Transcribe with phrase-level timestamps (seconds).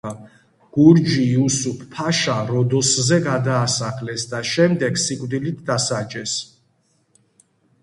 [0.75, 6.37] გურჯი იუსუფ-ფაშა როდოსზე გადაასახლეს და შემდეგ სიკვდილით დასაჯეს.